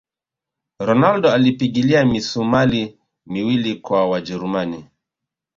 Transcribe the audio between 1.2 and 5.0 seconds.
alipigilia misumali miwili kwa wajerumani